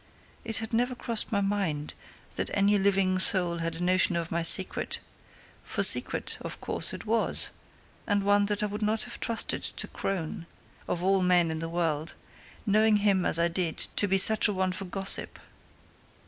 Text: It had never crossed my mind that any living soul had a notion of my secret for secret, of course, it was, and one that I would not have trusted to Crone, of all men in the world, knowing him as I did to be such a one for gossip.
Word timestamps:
It 0.43 0.57
had 0.57 0.73
never 0.73 0.95
crossed 0.95 1.31
my 1.31 1.41
mind 1.41 1.93
that 2.35 2.49
any 2.55 2.79
living 2.79 3.19
soul 3.19 3.57
had 3.59 3.75
a 3.75 3.83
notion 3.83 4.15
of 4.15 4.31
my 4.31 4.41
secret 4.41 4.97
for 5.63 5.83
secret, 5.83 6.39
of 6.41 6.59
course, 6.59 6.91
it 6.91 7.05
was, 7.05 7.51
and 8.07 8.23
one 8.23 8.47
that 8.47 8.63
I 8.63 8.65
would 8.65 8.81
not 8.81 9.03
have 9.03 9.19
trusted 9.19 9.61
to 9.61 9.87
Crone, 9.87 10.47
of 10.87 11.03
all 11.03 11.21
men 11.21 11.51
in 11.51 11.59
the 11.59 11.69
world, 11.69 12.13
knowing 12.65 12.97
him 12.97 13.27
as 13.27 13.37
I 13.37 13.47
did 13.47 13.77
to 13.97 14.07
be 14.07 14.17
such 14.17 14.47
a 14.47 14.53
one 14.53 14.71
for 14.71 14.85
gossip. 14.85 15.37